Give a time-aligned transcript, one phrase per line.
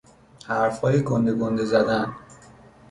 [0.47, 2.13] حرفهای گنده گنده زدن